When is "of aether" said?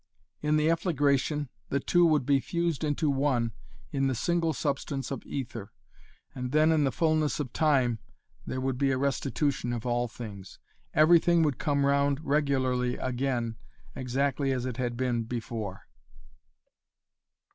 5.11-5.71